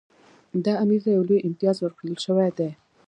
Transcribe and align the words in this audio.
دا 0.65 0.73
امیر 0.83 1.01
ته 1.05 1.09
یو 1.15 1.23
لوی 1.27 1.39
امتیاز 1.47 1.77
ورکړل 1.79 2.15
شوی 2.25 2.49
دی. 2.57 2.69